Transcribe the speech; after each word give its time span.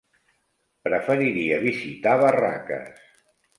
Preferiria 0.87 1.61
visitar 1.67 2.17
Barraques. 2.25 3.07